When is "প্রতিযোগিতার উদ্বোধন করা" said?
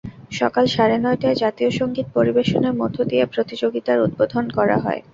3.33-4.77